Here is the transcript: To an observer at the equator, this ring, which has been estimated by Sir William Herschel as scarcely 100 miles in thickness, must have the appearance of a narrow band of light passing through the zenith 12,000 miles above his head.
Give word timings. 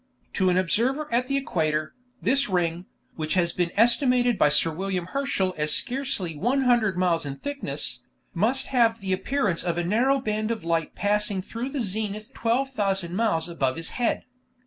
To 0.33 0.49
an 0.49 0.57
observer 0.57 1.07
at 1.13 1.27
the 1.27 1.37
equator, 1.37 1.93
this 2.23 2.49
ring, 2.49 2.87
which 3.17 3.35
has 3.35 3.51
been 3.53 3.69
estimated 3.75 4.35
by 4.35 4.49
Sir 4.49 4.71
William 4.71 5.05
Herschel 5.05 5.53
as 5.59 5.75
scarcely 5.75 6.35
100 6.35 6.97
miles 6.97 7.23
in 7.23 7.35
thickness, 7.35 8.01
must 8.33 8.65
have 8.73 8.99
the 8.99 9.13
appearance 9.13 9.63
of 9.63 9.77
a 9.77 9.83
narrow 9.83 10.19
band 10.19 10.49
of 10.49 10.63
light 10.63 10.95
passing 10.95 11.43
through 11.43 11.69
the 11.69 11.81
zenith 11.81 12.33
12,000 12.33 13.15
miles 13.15 13.47
above 13.47 13.75
his 13.75 13.89
head. 13.89 14.23